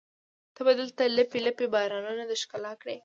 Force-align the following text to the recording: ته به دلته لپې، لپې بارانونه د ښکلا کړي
ته 0.55 0.61
به 0.65 0.73
دلته 0.79 1.03
لپې، 1.17 1.39
لپې 1.47 1.65
بارانونه 1.73 2.23
د 2.27 2.33
ښکلا 2.41 2.73
کړي 2.81 2.97